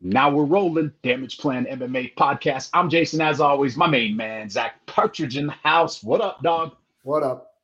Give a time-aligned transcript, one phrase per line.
[0.00, 0.92] Now we're rolling.
[1.02, 2.68] Damage Plan MMA podcast.
[2.74, 3.76] I'm Jason, as always.
[3.76, 6.02] My main man, Zach Partridge in the house.
[6.02, 6.76] What up, dog?
[7.02, 7.54] What up?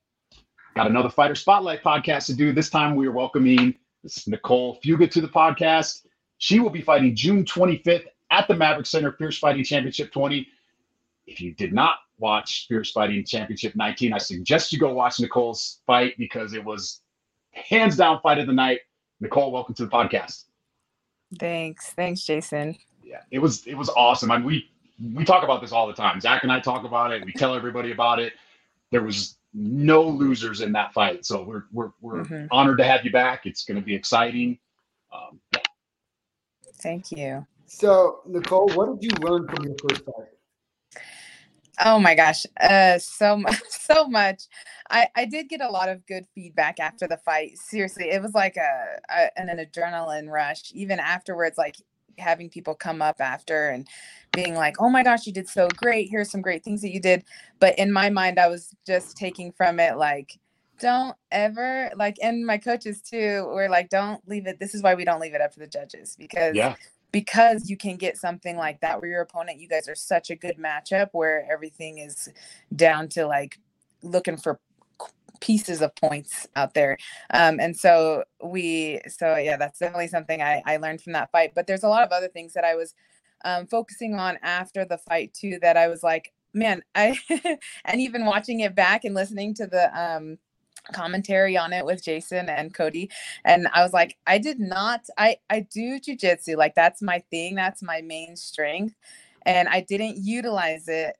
[0.74, 2.53] Got another Fighter Spotlight podcast to do.
[2.53, 3.74] This time we are welcoming
[4.26, 6.06] Nicole Fuga to the podcast.
[6.38, 10.49] She will be fighting June 25th at the Maverik Center Fierce Fighting Championship 20.
[11.26, 15.80] If you did not watch Fierce Fighting Championship 19, I suggest you go watch Nicole's
[15.87, 17.02] fight because it was
[17.51, 18.80] hands down fight of the night.
[19.20, 20.45] Nicole, welcome to the podcast.
[21.38, 21.91] Thanks.
[21.91, 22.77] Thanks, Jason.
[23.02, 24.30] Yeah, it was it was awesome.
[24.30, 24.70] I mean, we
[25.14, 26.20] we talk about this all the time.
[26.20, 27.24] Zach and I talk about it.
[27.24, 28.34] We tell everybody about it.
[28.91, 32.46] There was no losers in that fight, so we're we're we're mm-hmm.
[32.50, 33.46] honored to have you back.
[33.46, 34.58] It's going to be exciting.
[35.12, 35.60] Um, yeah.
[36.77, 37.46] Thank you.
[37.66, 40.28] So, Nicole, what did you learn from your first fight?
[41.80, 44.44] Oh my gosh, uh, so much, so much.
[44.90, 47.56] I I did get a lot of good feedback after the fight.
[47.58, 50.70] Seriously, it was like a, a an, adrenaline rush.
[50.74, 51.77] Even afterwards, like
[52.18, 53.88] having people come up after and
[54.32, 56.10] being like, "Oh my gosh, you did so great.
[56.10, 57.24] Here's some great things that you did."
[57.58, 60.38] But in my mind, I was just taking from it like,
[60.78, 64.60] "Don't ever like." And my coaches too were like, "Don't leave it.
[64.60, 66.75] This is why we don't leave it up to the judges because yeah
[67.12, 70.36] because you can get something like that where your opponent, you guys are such a
[70.36, 72.28] good matchup where everything is
[72.74, 73.58] down to like
[74.02, 74.58] looking for
[75.41, 76.96] pieces of points out there.
[77.34, 81.52] Um, and so we, so yeah, that's definitely something I, I learned from that fight.
[81.54, 82.94] But there's a lot of other things that I was
[83.44, 87.19] um, focusing on after the fight too that I was like, man, I,
[87.84, 90.38] and even watching it back and listening to the, um,
[90.92, 93.11] commentary on it with Jason and Cody
[93.44, 97.55] and I was like I did not I I do jujitsu like that's my thing
[97.55, 98.94] that's my main strength
[99.47, 101.16] and I didn't utilize it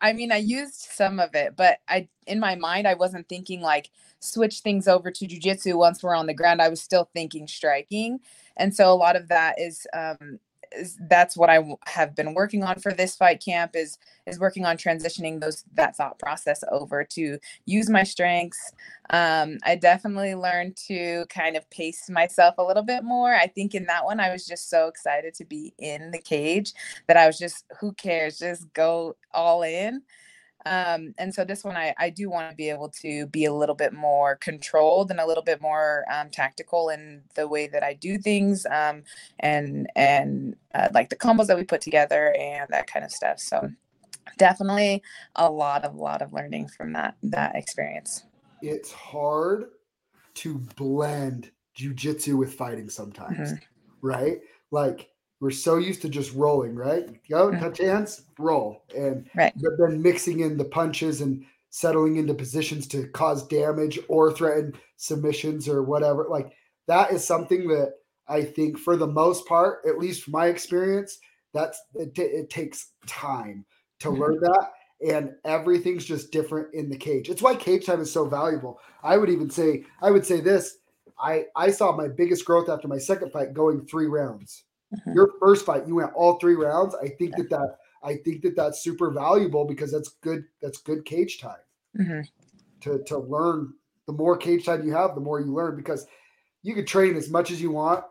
[0.00, 3.60] I mean I used some of it but I in my mind I wasn't thinking
[3.60, 7.46] like switch things over to jujitsu once we're on the ground I was still thinking
[7.46, 8.20] striking
[8.56, 10.38] and so a lot of that is um
[11.08, 14.76] that's what I have been working on for this fight camp is is working on
[14.76, 18.72] transitioning those that thought process over to use my strengths.
[19.10, 23.34] Um, I definitely learned to kind of pace myself a little bit more.
[23.34, 26.72] I think in that one I was just so excited to be in the cage
[27.08, 30.02] that I was just who cares, just go all in.
[30.66, 33.52] Um, and so this one, I, I do want to be able to be a
[33.52, 37.82] little bit more controlled and a little bit more um, tactical in the way that
[37.82, 39.02] I do things, um,
[39.38, 43.40] and and uh, like the combos that we put together and that kind of stuff.
[43.40, 43.70] So
[44.38, 45.02] definitely
[45.36, 48.24] a lot of lot of learning from that that experience.
[48.62, 49.66] It's hard
[50.34, 54.06] to blend jujitsu with fighting sometimes, mm-hmm.
[54.06, 54.38] right?
[54.70, 55.08] Like
[55.40, 57.08] we're so used to just rolling, right?
[57.28, 59.54] Go touch hands, roll, and right.
[59.78, 65.66] then mixing in the punches and settling into positions to cause damage or threaten submissions
[65.68, 66.26] or whatever.
[66.28, 66.52] Like
[66.88, 67.94] that is something that
[68.28, 71.18] I think, for the most part, at least from my experience,
[71.54, 73.64] that's it, t- it takes time
[74.00, 74.20] to mm-hmm.
[74.20, 74.70] learn that,
[75.08, 77.30] and everything's just different in the cage.
[77.30, 78.78] It's why cage time is so valuable.
[79.02, 80.76] I would even say, I would say this.
[81.18, 84.64] I, I saw my biggest growth after my second fight going three rounds
[84.94, 85.12] Mm-hmm.
[85.12, 86.94] Your first fight, you went all three rounds.
[87.00, 90.44] I think that that I think that that's super valuable because that's good.
[90.60, 91.56] That's good cage time
[91.98, 92.20] mm-hmm.
[92.82, 93.74] to to learn.
[94.06, 96.06] The more cage time you have, the more you learn because
[96.62, 98.04] you can train as much as you want.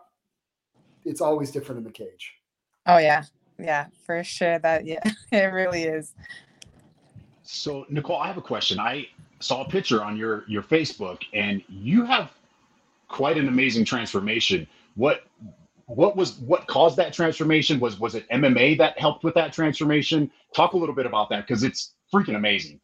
[1.06, 2.34] It's always different in the cage.
[2.86, 3.24] Oh yeah,
[3.58, 4.60] yeah, for sure.
[4.60, 5.02] That yeah,
[5.32, 6.14] it really is.
[7.44, 8.80] So Nicole, I have a question.
[8.80, 9.08] I
[9.40, 12.32] saw a picture on your your Facebook, and you have
[13.08, 14.68] quite an amazing transformation.
[14.96, 15.24] What
[15.90, 17.80] what was what caused that transformation?
[17.80, 20.32] Was was it MMA that helped with that transformation?
[20.56, 22.80] Talk a little bit about that because it's freaking amazing.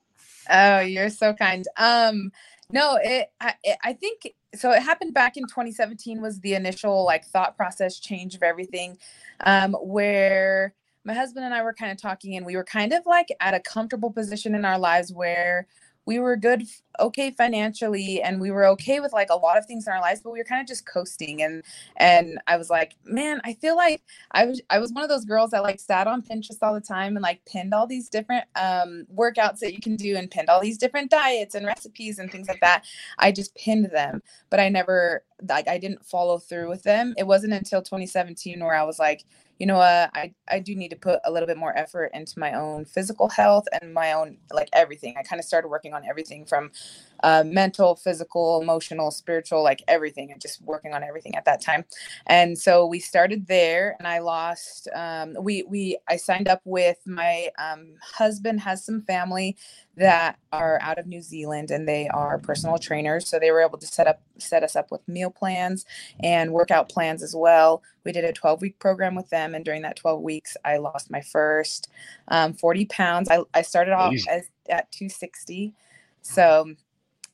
[0.50, 1.66] Oh, you're so kind.
[1.78, 2.32] Um,
[2.72, 4.72] no, it I, it I, think so.
[4.72, 6.20] It happened back in 2017.
[6.20, 8.98] Was the initial like thought process change of everything,
[9.42, 10.74] um, where
[11.04, 13.54] my husband and I were kind of talking, and we were kind of like at
[13.54, 15.68] a comfortable position in our lives where
[16.06, 16.64] we were good
[17.00, 20.22] okay financially and we were okay with like a lot of things in our lives
[20.22, 21.64] but we were kind of just coasting and
[21.98, 25.26] and i was like man i feel like i was i was one of those
[25.26, 28.46] girls that like sat on pinterest all the time and like pinned all these different
[28.56, 32.32] um workouts that you can do and pinned all these different diets and recipes and
[32.32, 32.86] things like that.
[33.20, 37.14] I just pinned them but i never like i didn't follow through with them.
[37.18, 39.26] It wasn't until 2017 where i was like
[39.60, 42.40] you know what, I, I do need to put a little bit more effort into
[42.40, 45.16] my own physical health and my own like everything.
[45.18, 46.72] I kind of started working on everything from
[47.26, 51.84] uh, mental, physical, emotional, spiritual, like everything, and just working on everything at that time.
[52.28, 54.88] And so we started there, and I lost.
[54.94, 59.58] Um, we we I signed up with my um, husband has some family
[59.98, 63.28] that are out of New Zealand and they are personal trainers.
[63.28, 65.84] So they were able to set up set us up with meal plans
[66.22, 67.82] and workout plans as well.
[68.04, 71.10] We did a 12 week program with them, and during that 12 weeks, I lost
[71.10, 71.90] my first
[72.28, 73.30] um, 40 pounds.
[73.32, 75.74] I, I started off as, at 260,
[76.22, 76.76] so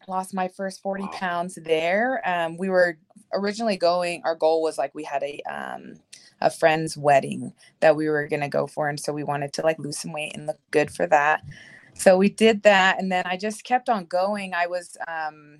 [0.08, 2.22] lost my first 40 pounds there.
[2.26, 2.98] Um, we were
[3.34, 4.22] originally going.
[4.26, 5.96] Our goal was like we had a um,
[6.42, 9.80] a friend's wedding that we were gonna go for, and so we wanted to like
[9.80, 11.44] lose some weight and look good for that
[11.94, 15.60] so we did that and then i just kept on going i was um,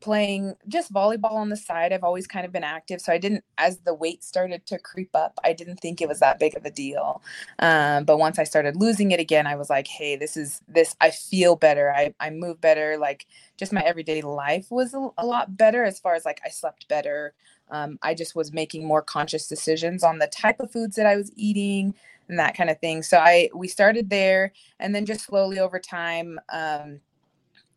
[0.00, 3.44] playing just volleyball on the side i've always kind of been active so i didn't
[3.58, 6.64] as the weight started to creep up i didn't think it was that big of
[6.64, 7.22] a deal.
[7.58, 10.96] Um, but once i started losing it again i was like hey this is this
[11.00, 11.92] i feel better.
[11.92, 12.96] I, I move better.
[12.98, 16.48] Like just my everyday life was a, a lot better as far as like i
[16.48, 17.34] slept better.
[17.70, 21.16] Um, i just was making more conscious decisions on the type of foods that i
[21.16, 21.94] was eating
[22.28, 23.02] and that kind of thing.
[23.02, 27.00] So I we started there, and then just slowly over time, um,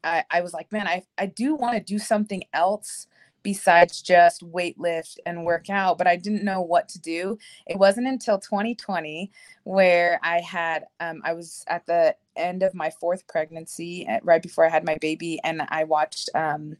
[0.04, 3.08] I, I was like, man, I I do want to do something else
[3.44, 7.38] besides just weight lift and work out, but I didn't know what to do.
[7.68, 9.32] It wasn't until 2020
[9.64, 14.42] where I had um, I was at the end of my fourth pregnancy, eh, right
[14.44, 16.78] before I had my baby, and I watched um,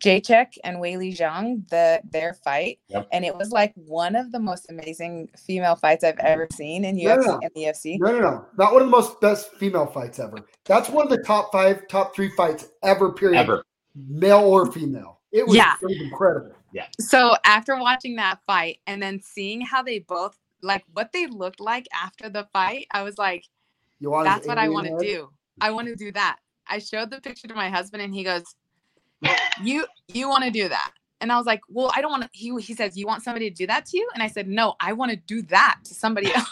[0.00, 3.06] Jacek and Weili Zhang, the their fight, yep.
[3.12, 6.96] and it was like one of the most amazing female fights I've ever seen in
[6.96, 7.04] UFC.
[7.04, 7.38] No, no, no.
[7.38, 7.98] In the UFC.
[8.00, 10.38] No, no, no, not one of the most best female fights ever.
[10.64, 13.12] That's one of the top five, top three fights ever.
[13.12, 13.38] Period.
[13.38, 13.64] Ever,
[13.94, 15.20] male or female.
[15.32, 15.74] It was, yeah.
[15.82, 16.56] incredible.
[16.72, 16.86] Yeah.
[16.98, 21.60] So after watching that fight and then seeing how they both like what they looked
[21.60, 23.44] like after the fight, I was like,
[24.00, 25.28] "That's what I want to do.
[25.60, 28.44] I want to do that." I showed the picture to my husband, and he goes,
[29.62, 32.28] you you want to do that and i was like well i don't want to
[32.32, 34.74] he, he says you want somebody to do that to you and i said no
[34.80, 36.48] i want to do that to somebody else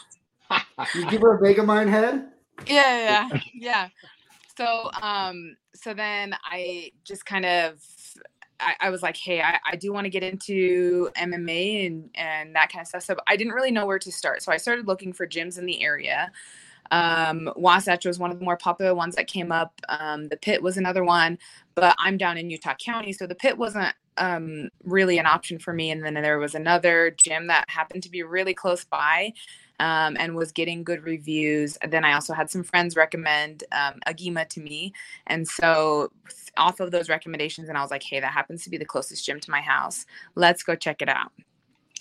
[0.95, 2.29] you give her a megamind head
[2.67, 3.89] yeah yeah yeah
[4.57, 7.81] so um so then i just kind of
[8.61, 12.55] I, I was like, hey, I, I do want to get into MMA and and
[12.57, 13.03] that kind of stuff.
[13.05, 14.43] So I didn't really know where to start.
[14.43, 16.33] So I started looking for gyms in the area.
[16.91, 19.81] Um, Wasatch was one of the more popular ones that came up.
[19.89, 21.39] Um, the Pit was another one,
[21.75, 25.73] but I'm down in Utah County, so the Pit wasn't um, really an option for
[25.73, 25.91] me.
[25.91, 29.33] And then there was another gym that happened to be really close by.
[29.81, 31.79] Um, and was getting good reviews.
[31.89, 34.93] then I also had some friends recommend um, Agima to me.
[35.29, 36.11] And so,
[36.57, 39.25] off of those recommendations, and I was like, hey, that happens to be the closest
[39.25, 40.05] gym to my house.
[40.35, 41.31] Let's go check it out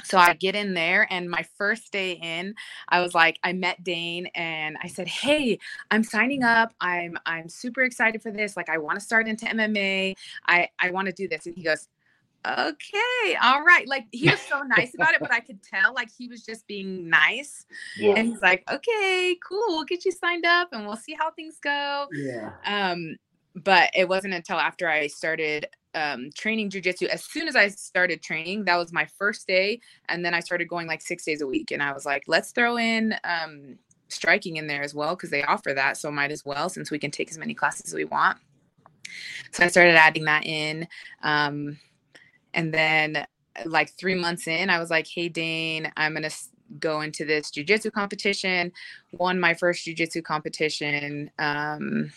[0.04, 2.56] so I get in there and my first day in,
[2.90, 5.60] I was like, I met Dane and I said, Hey,
[5.92, 6.74] I'm signing up.
[6.80, 8.56] I'm I'm super excited for this.
[8.56, 10.16] Like I want to start into MMA.
[10.46, 11.46] I, I want to do this.
[11.46, 11.88] And he goes,
[12.46, 13.88] Okay, all right.
[13.88, 16.68] Like he was so nice about it, but I could tell like he was just
[16.68, 17.66] being nice.
[17.98, 18.14] Yeah.
[18.16, 21.58] And he's like, Okay, cool, we'll get you signed up and we'll see how things
[21.62, 22.08] go.
[22.14, 22.52] Yeah.
[22.66, 23.18] Um,
[23.56, 25.68] but it wasn't until after I started
[25.98, 27.08] um, training jujitsu.
[27.08, 30.68] As soon as I started training, that was my first day, and then I started
[30.68, 31.72] going like six days a week.
[31.72, 33.78] And I was like, let's throw in um,
[34.08, 37.00] striking in there as well because they offer that, so might as well since we
[37.00, 38.38] can take as many classes as we want.
[39.52, 40.88] So I started adding that in,
[41.24, 41.80] um,
[42.54, 43.26] and then
[43.66, 46.30] like three months in, I was like, hey Dane, I'm gonna
[46.80, 48.72] go into this jujitsu competition.
[49.14, 51.32] Won my first jujitsu competition.
[51.40, 52.12] Um,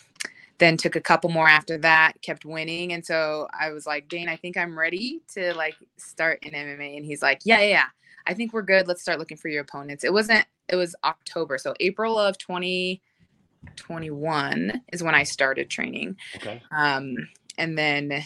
[0.61, 4.29] then took a couple more after that kept winning and so i was like dane
[4.29, 7.87] i think i'm ready to like start in mma and he's like yeah yeah, yeah.
[8.27, 11.59] i think we're good let's start looking for your opponents it wasn't it was october
[11.59, 17.17] so april of 2021 is when i started training okay um
[17.59, 18.23] and then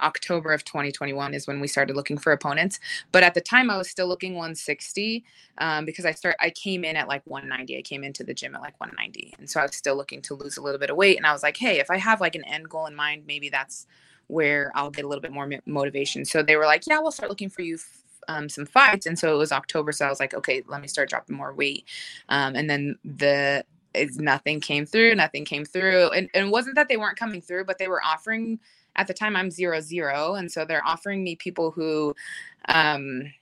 [0.00, 2.80] October of 2021 is when we started looking for opponents.
[3.12, 5.24] But at the time, I was still looking 160
[5.58, 7.78] um, because I start I came in at like 190.
[7.78, 10.34] I came into the gym at like 190, and so I was still looking to
[10.34, 11.16] lose a little bit of weight.
[11.16, 13.48] And I was like, hey, if I have like an end goal in mind, maybe
[13.48, 13.86] that's
[14.28, 16.24] where I'll get a little bit more motivation.
[16.24, 17.78] So they were like, yeah, we'll start looking for you.
[18.28, 20.88] Um, some fights and so it was october so i was like okay let me
[20.88, 21.84] start dropping more weight
[22.28, 23.64] um, and then the
[24.16, 27.64] nothing came through nothing came through and, and it wasn't that they weren't coming through
[27.64, 28.58] but they were offering
[28.96, 32.14] at the time I'm zero zero, and so they're offering me people who
[32.68, 33.32] um,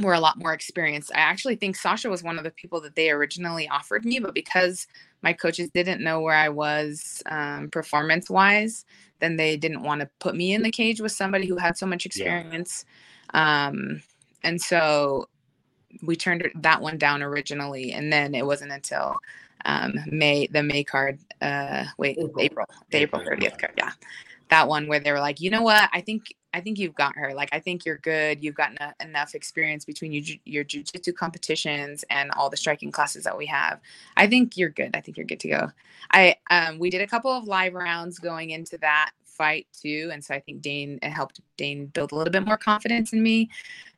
[0.00, 1.10] were a lot more experienced.
[1.14, 4.34] I actually think Sasha was one of the people that they originally offered me, but
[4.34, 4.86] because
[5.22, 8.84] my coaches didn't know where I was um, performance wise,
[9.20, 11.86] then they didn't want to put me in the cage with somebody who had so
[11.86, 12.84] much experience.
[13.34, 13.68] Yeah.
[13.68, 14.02] Um,
[14.42, 15.28] and so
[16.02, 19.16] we turned that one down originally, and then it wasn't until
[19.64, 21.18] um, May the May card.
[21.40, 23.74] Uh, wait, April, April, the April thirtieth card.
[23.76, 23.92] Yeah,
[24.52, 27.16] that one where they were like, you know what, I think I think you've got
[27.16, 27.32] her.
[27.32, 28.44] Like, I think you're good.
[28.44, 33.36] You've gotten enough experience between your your jujitsu competitions and all the striking classes that
[33.36, 33.80] we have.
[34.18, 34.94] I think you're good.
[34.94, 35.70] I think you're good to go.
[36.10, 40.22] I um, we did a couple of live rounds going into that fight too, and
[40.22, 43.48] so I think Dane it helped Dane build a little bit more confidence in me.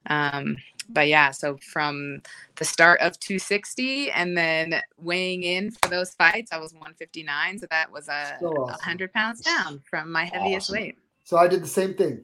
[0.06, 0.56] Um,
[0.88, 2.22] but yeah, so from
[2.56, 7.58] the start of 260 and then weighing in for those fights, I was 159.
[7.58, 8.66] So that was a so awesome.
[8.66, 10.82] 100 pounds down from my heaviest awesome.
[10.82, 10.98] weight.
[11.24, 12.22] So I did the same thing.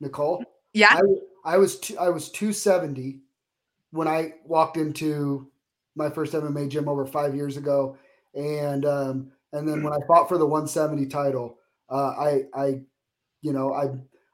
[0.00, 0.44] Nicole.
[0.72, 1.00] Yeah.
[1.44, 3.20] I, I was two, I was 270
[3.90, 5.50] when I walked into
[5.94, 7.96] my first MMA gym over five years ago,
[8.34, 11.58] and um, and then when I fought for the 170 title,
[11.90, 12.80] uh, I I
[13.40, 13.88] you know I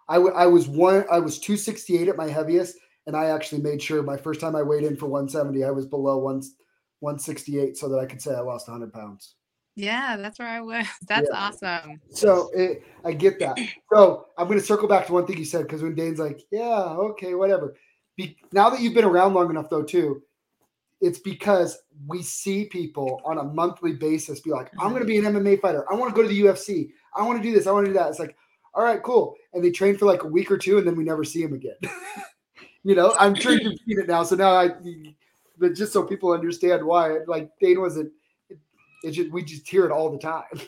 [0.08, 4.02] I, I was one I was 268 at my heaviest, and I actually made sure
[4.02, 6.42] my first time I weighed in for 170, I was below one
[7.00, 9.34] 168 so that I could say I lost 100 pounds.
[9.76, 10.86] Yeah, that's where I was.
[11.08, 11.38] That's yeah.
[11.38, 12.00] awesome.
[12.10, 13.58] So it, I get that.
[13.92, 16.42] So I'm going to circle back to one thing you said because when Dane's like,
[16.50, 17.74] "Yeah, okay, whatever."
[18.16, 20.22] Be, now that you've been around long enough, though, too,
[21.00, 25.32] it's because we see people on a monthly basis be like, "I'm going to mm-hmm.
[25.32, 25.84] be an MMA fighter.
[25.90, 26.90] I want to go to the UFC.
[27.16, 27.66] I want to do this.
[27.66, 28.36] I want to do that." It's like,
[28.74, 29.36] all right, cool.
[29.52, 31.54] And they train for like a week or two, and then we never see them
[31.54, 31.76] again.
[32.84, 34.24] you know, I'm sure you've seen it now.
[34.24, 34.70] So now I,
[35.58, 38.12] but just so people understand why, like Dane wasn't
[39.04, 40.44] It just we just hear it all the time.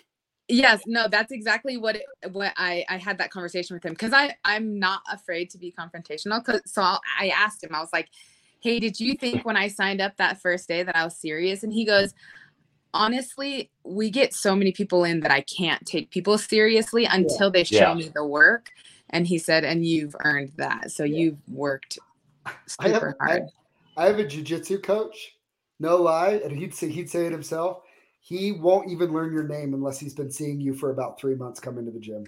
[0.49, 4.13] Yes, no, that's exactly what it, what I I had that conversation with him because
[4.13, 6.45] I I'm not afraid to be confrontational.
[6.45, 8.11] Cause so I'll, I asked him, I was like,
[8.61, 11.65] "Hey, did you think when I signed up that first day that I was serious?"
[11.65, 12.15] And he goes,
[12.97, 17.50] "Honestly, we get so many people in that I can't take people seriously until yeah.
[17.50, 17.95] they show yeah.
[17.95, 18.71] me the work."
[19.11, 21.19] And he said, "And you've earned that, so yeah.
[21.19, 21.99] you've worked
[22.67, 23.43] super I have, hard."
[23.97, 25.37] I, I have a jujitsu coach,
[25.79, 27.83] no lie, and he'd say he'd say it himself
[28.26, 31.61] he won't even learn your name unless he's been seeing you for about three months
[31.61, 32.25] coming to the gym.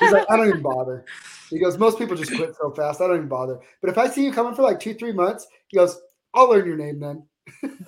[0.00, 1.06] He's like, I don't even bother.
[1.48, 3.00] He goes, most people just quit so fast.
[3.00, 3.58] I don't even bother.
[3.80, 5.98] But if I see you coming for like two, three months, he goes,
[6.34, 7.26] I'll learn your name then.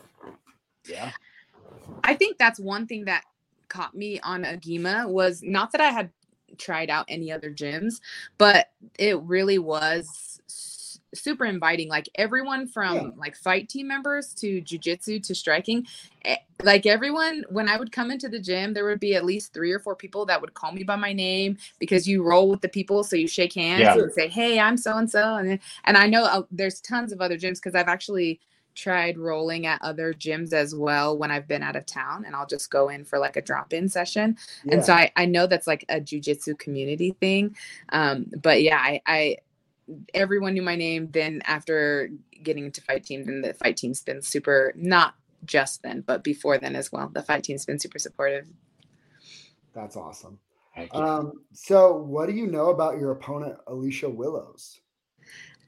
[0.89, 1.11] yeah.
[2.07, 3.25] I think that's one thing that
[3.69, 6.11] caught me on Agema was not that I had
[6.59, 8.01] tried out any other gyms,
[8.39, 10.41] but it really was
[11.15, 11.89] super inviting.
[11.89, 13.09] Like everyone from yeah.
[13.17, 15.87] like fight team members to jujitsu to striking,
[16.25, 19.53] eh, like everyone, when I would come into the gym, there would be at least
[19.53, 22.61] three or four people that would call me by my name because you roll with
[22.61, 23.03] the people.
[23.05, 23.95] So you shake hands yeah.
[23.95, 25.37] and say, Hey, I'm so and so.
[25.37, 28.41] And and I know uh, there's tons of other gyms because I've actually
[28.77, 32.47] tried rolling at other gyms as well when I've been out of town and I'll
[32.47, 34.37] just go in for like a drop-in session.
[34.65, 34.75] Yeah.
[34.75, 37.57] And so I, I know that's like a jujitsu community thing.
[37.89, 39.37] Um, but yeah, I, I
[40.15, 41.09] everyone knew my name.
[41.11, 42.11] Then after
[42.43, 45.15] getting into fight team, then the fight team's been super not
[45.45, 47.09] just then, but before then as well.
[47.09, 48.47] The fight team's been super supportive.
[49.75, 50.39] That's awesome.
[50.93, 54.81] Um, so what do you know about your opponent, Alicia Willows?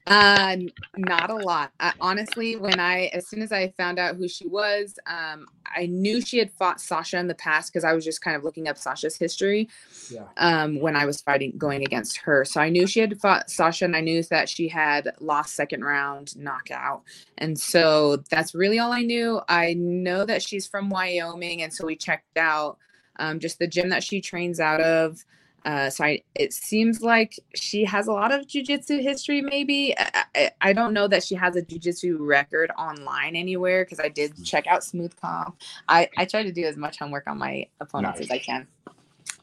[0.07, 0.57] Uh,
[0.97, 1.71] not a lot.
[1.79, 5.85] I, honestly, when I, as soon as I found out who she was, um, I
[5.85, 8.67] knew she had fought Sasha in the past because I was just kind of looking
[8.67, 9.69] up Sasha's history.
[10.09, 10.25] Yeah.
[10.37, 13.85] Um, when I was fighting, going against her, so I knew she had fought Sasha,
[13.85, 17.03] and I knew that she had lost second round knockout,
[17.37, 19.41] and so that's really all I knew.
[19.47, 22.77] I know that she's from Wyoming, and so we checked out
[23.19, 25.23] um, just the gym that she trains out of.
[25.65, 29.41] Uh, so I, it seems like she has a lot of jujitsu history.
[29.41, 33.99] Maybe I, I, I, don't know that she has a jujitsu record online anywhere because
[33.99, 34.45] I did mm.
[34.45, 35.53] check out Smoothcomp.
[35.89, 38.29] I I try to do as much homework on my opponents nice.
[38.29, 38.67] as I can.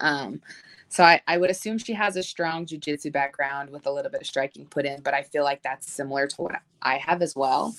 [0.00, 0.40] Um,
[0.88, 4.22] so I, I would assume she has a strong jujitsu background with a little bit
[4.22, 7.34] of striking put in, but I feel like that's similar to what I have as
[7.36, 7.74] well.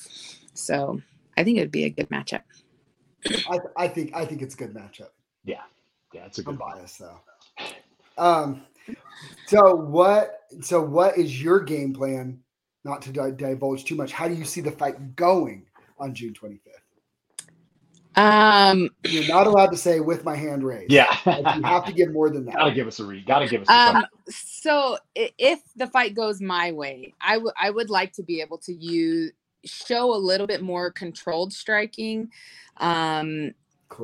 [0.53, 1.01] So
[1.35, 2.43] I think it would be a good matchup.
[3.49, 5.09] I, I think I think it's a good matchup.
[5.43, 5.61] Yeah,
[6.13, 7.19] yeah, it's a good I'm bias though.
[8.17, 8.63] Um,
[9.45, 10.39] so what?
[10.61, 12.39] So what is your game plan?
[12.83, 14.11] Not to divulge too much.
[14.11, 15.65] How do you see the fight going
[15.99, 16.73] on June twenty fifth?
[18.15, 20.91] Um, you're not allowed to say with my hand raised.
[20.91, 22.55] Yeah, like you have to give more than that.
[22.55, 23.27] Gotta give us a read.
[23.27, 23.69] Gotta give us.
[23.69, 28.41] um, so if the fight goes my way, I would I would like to be
[28.41, 29.33] able to use
[29.65, 32.29] show a little bit more controlled striking.
[32.77, 33.53] Um,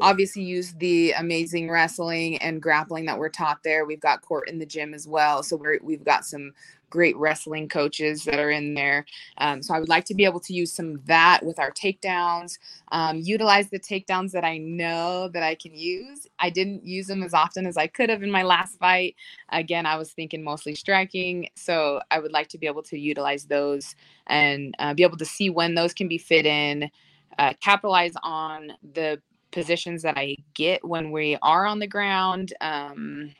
[0.01, 3.85] Obviously, use the amazing wrestling and grappling that we're taught there.
[3.85, 6.53] We've got court in the gym as well, so we're, we've got some
[6.89, 9.03] great wrestling coaches that are in there.
[9.39, 11.71] Um, so I would like to be able to use some of that with our
[11.71, 12.59] takedowns.
[12.91, 16.27] Um, utilize the takedowns that I know that I can use.
[16.37, 19.15] I didn't use them as often as I could have in my last fight.
[19.49, 23.45] Again, I was thinking mostly striking, so I would like to be able to utilize
[23.45, 23.95] those
[24.27, 26.91] and uh, be able to see when those can be fit in.
[27.39, 29.19] Uh, capitalize on the
[29.53, 32.53] positions that I get when we are on the ground.
[32.59, 33.33] Um,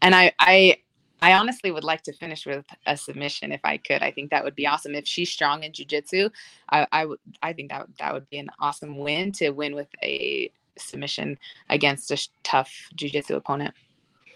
[0.00, 0.78] and I I
[1.22, 4.02] I honestly would like to finish with a submission if I could.
[4.02, 4.94] I think that would be awesome.
[4.94, 6.30] If she's strong in jujitsu,
[6.70, 9.88] I, I would I think that that would be an awesome win to win with
[10.02, 11.38] a submission
[11.70, 13.74] against a tough jujitsu opponent.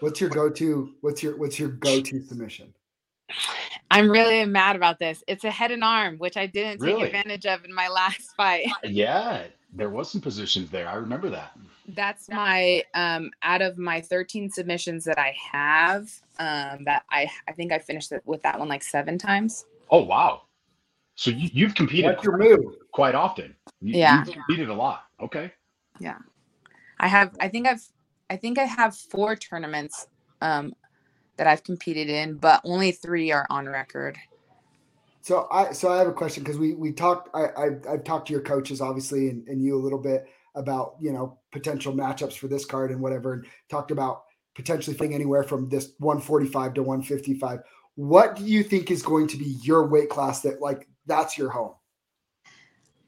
[0.00, 0.94] What's your go-to?
[1.02, 2.75] What's your what's your go-to submission?
[3.90, 5.23] I'm really mad about this.
[5.28, 7.02] It's a head and arm, which I didn't Really?
[7.02, 8.66] take advantage of in my last fight.
[8.82, 10.89] Yeah, there was some positions there.
[10.89, 11.53] I remember that.
[11.89, 17.53] That's my um out of my 13 submissions that I have, um that I I
[17.53, 19.67] think I finished it with that one like seven times.
[19.91, 20.43] Oh wow.
[21.17, 22.77] So you, you've competed What's your move?
[22.93, 23.55] quite often.
[23.81, 24.25] You, Yeah.
[24.25, 25.05] You've competed a lot.
[25.21, 25.53] Okay.
[25.99, 26.19] Yeah,
[26.99, 27.85] I have I think I've
[28.29, 30.07] I think I have four tournaments
[30.41, 30.75] um
[31.37, 34.19] that I've competed in, but only three are on record.
[35.23, 38.29] So I so I have a question because we we talked I, I I've talked
[38.29, 42.35] to your coaches obviously and, and you a little bit about you know potential matchups
[42.35, 44.25] for this card and whatever and talked about
[44.55, 47.61] potentially fighting anywhere from this 145 to 155.
[47.97, 51.50] What do you think is going to be your weight class that like that's your
[51.50, 51.75] home?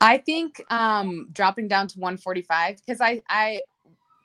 [0.01, 3.63] I think um dropping down to 145 because I I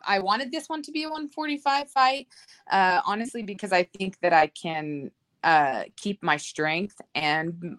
[0.06, 2.28] I wanted this one to be a 145 fight,
[2.72, 5.12] uh, honestly, because I think that I can
[5.48, 7.78] uh, keep my strength and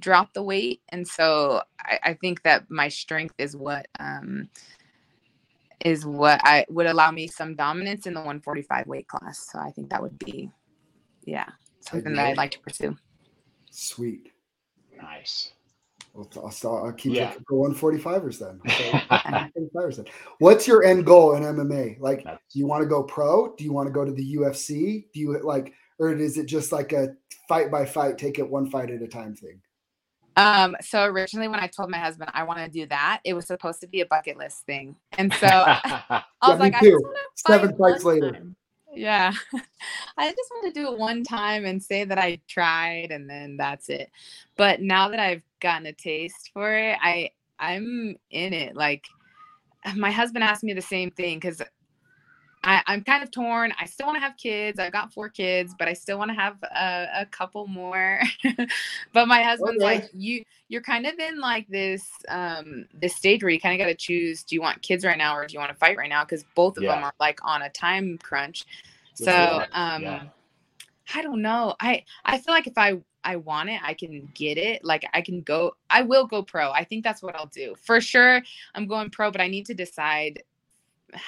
[0.00, 4.50] drop the weight, and so I, I think that my strength is what um,
[5.82, 9.48] is what I would allow me some dominance in the 145 weight class.
[9.50, 10.50] So I think that would be,
[11.24, 11.46] yeah,
[11.80, 12.96] something that I'd like to pursue.
[13.70, 14.32] Sweet.
[15.00, 15.52] Nice.
[16.12, 17.28] Well, I'll, start, I'll keep Yeah.
[17.28, 18.60] looking for 145ers then.
[18.76, 18.84] So
[19.74, 20.06] 145ers then.
[20.38, 21.98] What's your end goal in MMA?
[21.98, 23.54] Like, do you want to go pro?
[23.56, 25.06] Do you want to go to the UFC?
[25.14, 27.14] Do you like, or is it just like a
[27.46, 29.60] fight by fight, take it one fight at a time thing?
[30.36, 33.46] Um, so originally when I told my husband I want to do that, it was
[33.46, 34.96] supposed to be a bucket list thing.
[35.18, 35.68] And so I
[36.08, 38.42] Yeah, was me like, I just want to Seven fights later.
[38.94, 39.32] Yeah.
[40.16, 43.56] I just want to do it one time and say that I tried and then
[43.56, 44.10] that's it.
[44.56, 48.74] But now that I've gotten a taste for it, I I'm in it.
[48.74, 49.04] Like
[49.96, 51.62] my husband asked me the same thing because
[52.62, 53.72] I, I'm kind of torn.
[53.80, 54.78] I still want to have kids.
[54.78, 58.20] I've got four kids, but I still want to have a, a couple more.
[59.12, 60.02] but my husband's Okay.
[60.02, 63.84] like, you you're kind of in like this um this stage where you kind of
[63.84, 65.96] got to choose: do you want kids right now or do you want to fight
[65.96, 66.24] right now?
[66.24, 68.66] Because both of them are like on a time crunch.
[69.14, 70.22] So um, Yeah.
[71.14, 71.74] I don't know.
[71.80, 74.84] I I feel like if I I want it, I can get it.
[74.84, 75.72] Like I can go.
[75.88, 76.70] I will go pro.
[76.70, 78.42] I think that's what I'll do for sure.
[78.74, 80.42] I'm going pro, but I need to decide.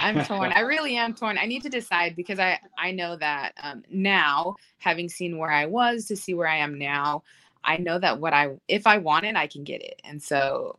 [0.00, 0.52] I'm torn.
[0.52, 1.38] I really am torn.
[1.38, 5.66] I need to decide because I I know that um, now, having seen where I
[5.66, 7.22] was to see where I am now,
[7.64, 10.78] I know that what I if I want it, I can get it, and so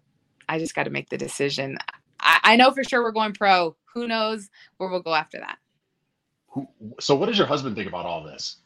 [0.49, 1.77] I just got to make the decision.
[2.19, 3.75] I, I know for sure we're going pro.
[3.93, 5.57] Who knows where we'll go after that?
[6.49, 6.67] Who-
[6.99, 8.57] so what does your husband think about all this?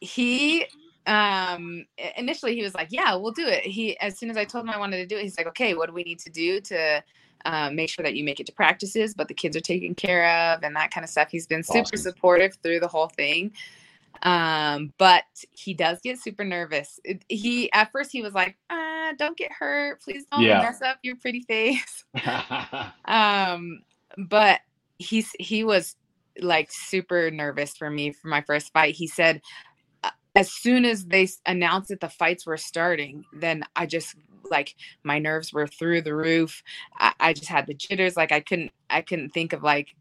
[0.00, 0.66] he
[1.06, 1.84] um
[2.16, 4.70] initially he was like yeah we'll do it he as soon as i told him
[4.70, 7.02] i wanted to do it he's like okay what do we need to do to
[7.44, 10.52] um, make sure that you make it to practices but the kids are taken care
[10.52, 11.28] of and that kind of stuff.
[11.30, 13.52] He's been super supportive through the whole thing.
[14.22, 17.00] Um but he does get super nervous.
[17.04, 20.02] It- he at first he was like uh, don't get hurt.
[20.02, 20.60] Please don't Yeah.
[20.60, 22.04] mess up your pretty face.
[23.04, 23.82] Um
[24.18, 24.60] but
[24.98, 25.96] he's he was
[26.40, 28.94] like super nervous for me for my first fight.
[28.94, 29.40] He said
[30.04, 34.14] uh, as soon as they announced that the fights were starting then i just
[34.50, 34.74] like
[35.04, 36.62] my nerves were through the roof.
[36.98, 39.94] I, I just had the jitters like i couldn't i couldn't think of like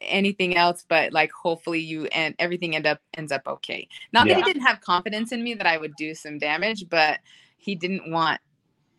[0.00, 3.86] anything else but like hopefully you and everything end up ends up okay.
[4.12, 7.20] Not that he didn't have confidence in me that i would do some damage but
[7.58, 8.40] he didn't want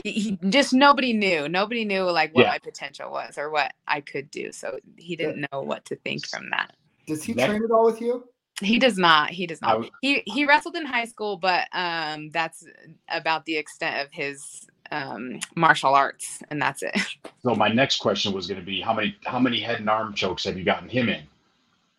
[0.03, 2.51] he, he just nobody knew nobody knew like what Yeah.
[2.51, 6.27] my potential was or what i could do so he didn't know what to think
[6.27, 6.75] from that.
[7.07, 8.27] Does he That- train at all with you?
[8.61, 9.89] He does not he does not.
[10.01, 12.65] He he wrestled in high school but um that's
[13.09, 16.95] about the extent of his um martial arts and that's it.
[17.45, 20.13] So my next question was going to be how many how many head and arm
[20.13, 21.23] chokes have you gotten him in?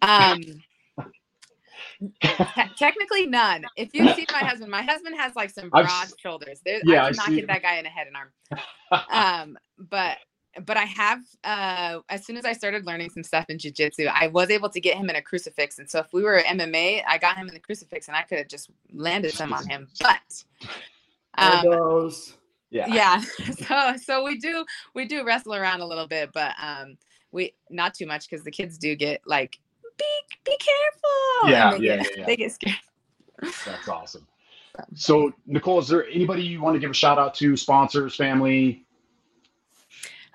[0.01, 0.41] um
[2.23, 3.65] te- technically none.
[3.77, 6.61] If you see my husband my husband has like some I've broad shoulders.
[6.65, 8.33] There Yeah, i I cannot get that guy in a head and arm.
[9.11, 10.17] Um but
[10.65, 14.27] but i have uh as soon as i started learning some stuff in jiu-jitsu i
[14.29, 17.19] was able to get him in a crucifix and so if we were mma i
[17.19, 20.45] got him in the crucifix and i could have just landed some on him but
[21.39, 21.65] um
[22.71, 22.87] Yeah.
[22.89, 23.21] yeah
[23.67, 24.65] so so we do
[24.95, 26.97] we do wrestle around a little bit but um
[27.33, 29.59] we not too much because the kids do get like
[29.97, 30.05] be
[30.45, 32.27] be careful Yeah, yeah, get, yeah, yeah.
[32.27, 32.77] they get scared
[33.65, 34.27] That's awesome.
[34.95, 37.57] So Nicole, is there anybody you want to give a shout out to?
[37.57, 38.85] Sponsors, family?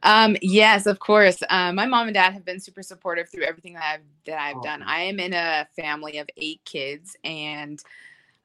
[0.03, 1.37] Um, yes, of course.
[1.49, 4.61] Um, my mom and dad have been super supportive through everything that I've that I've
[4.63, 4.83] done.
[4.83, 7.81] I am in a family of eight kids, and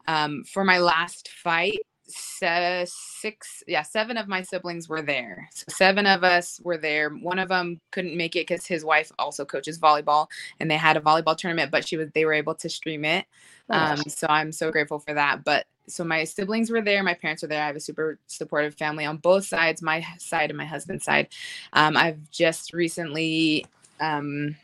[0.07, 5.49] um, for my last fight, six, yeah, seven of my siblings were there.
[5.53, 7.11] So seven of us were there.
[7.11, 10.27] One of them couldn't make it because his wife also coaches volleyball,
[10.61, 13.27] and they had a volleyball tournament, but she was they were able to stream it.
[13.71, 15.45] Um, so I'm so grateful for that.
[15.45, 17.63] But so my siblings were there, my parents were there.
[17.63, 21.29] I have a super supportive family on both sides, my side and my husband's side.
[21.73, 23.67] Um, I've just recently
[24.01, 24.57] um,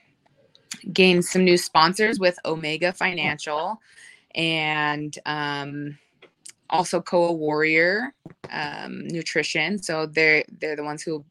[0.92, 3.80] gained some new sponsors with Omega Financial
[4.34, 5.98] and um,
[6.68, 8.14] also Koa Warrior
[8.50, 9.82] um, Nutrition.
[9.82, 11.24] So they're they're the ones who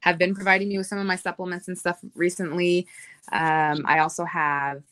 [0.00, 2.86] have been providing me with some of my supplements and stuff recently.
[3.32, 4.82] Um, I also have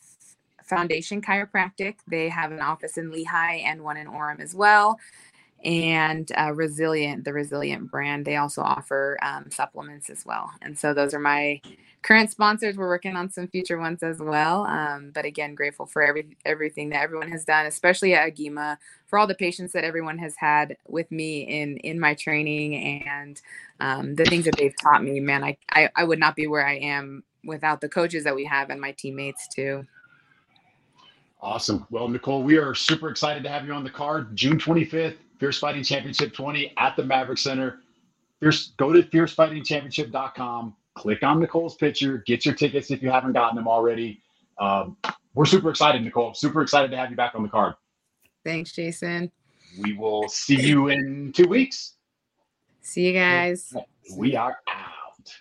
[0.65, 1.97] Foundation Chiropractic.
[2.09, 4.99] They have an office in Lehi and one in Orem as well.
[5.65, 10.51] And uh, Resilient, the Resilient brand, they also offer um, supplements as well.
[10.61, 11.63] And so those are my
[12.03, 12.77] current sponsors.
[12.77, 14.65] We're working on some future ones as well.
[14.65, 19.19] Um, but again, grateful for every everything that everyone has done, especially at Agima, for
[19.19, 23.41] all the patience that everyone has had with me in in my training and
[23.81, 25.19] um, the things that they've taught me.
[25.19, 28.45] Man, I, I I would not be where I am without the coaches that we
[28.45, 29.87] have and my teammates too.
[31.45, 31.87] Awesome.
[31.91, 34.35] Well, Nicole, we are super excited to have you on the card.
[34.35, 37.81] June 25th, Fierce Fighting Championship 20 at the Maverik Center.
[38.41, 43.57] Fierce, go to fiercefightingchampionship.com, click on Nicole's picture, get your tickets if you haven't gotten
[43.57, 44.23] them already.
[44.59, 44.97] Um,
[45.35, 46.33] we're super excited, Nicole.
[46.33, 47.75] Super excited to have you back on the card.
[48.43, 49.31] Thanks, Jason.
[49.83, 51.97] We will see you in two weeks.
[52.81, 53.75] See you guys.
[54.17, 55.35] We are out.